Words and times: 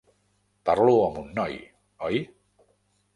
Parlo 0.69 0.95
amb 1.01 1.19
un 1.23 1.29
noi, 1.39 1.53
oi? 2.09 2.23